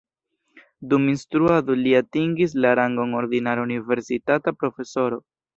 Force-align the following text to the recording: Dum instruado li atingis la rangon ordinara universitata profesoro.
Dum 0.93 1.03
instruado 1.11 1.75
li 1.83 1.93
atingis 2.01 2.57
la 2.65 2.73
rangon 2.81 3.15
ordinara 3.23 3.67
universitata 3.71 4.59
profesoro. 4.65 5.25